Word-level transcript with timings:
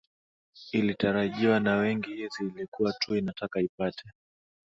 ilitarajiwa 0.71 1.59
na 1.59 1.75
wengi 1.75 2.09
hizi 2.15 2.45
ilikuwa 2.45 2.93
tu 2.93 3.15
inataka 3.15 3.61
ipate 3.61 4.03